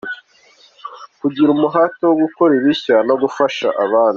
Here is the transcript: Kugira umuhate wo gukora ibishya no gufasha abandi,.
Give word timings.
Kugira 1.19 1.49
umuhate 1.55 2.01
wo 2.09 2.15
gukora 2.23 2.51
ibishya 2.59 2.95
no 3.07 3.15
gufasha 3.21 3.67
abandi,. 3.83 4.09